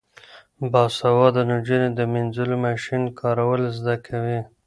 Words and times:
باسواده 0.71 1.41
نجونې 1.51 1.89
د 1.93 1.99
مینځلو 2.13 2.55
ماشین 2.65 3.03
کارول 3.19 3.61
زده 3.77 3.95
کوي. 4.07 4.39